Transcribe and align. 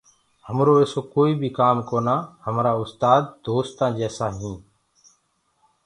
همرو 0.47 0.73
ايسو 0.79 0.99
ڪوئيٚ 1.13 1.37
بيٚ 1.41 1.55
ڪآم 1.59 1.77
ڪونآ 1.89 2.15
همرآ 2.45 2.71
استآد 2.83 3.21
دوستآ 3.47 3.85
جيسي 3.97 4.27
هينٚ 4.37 4.59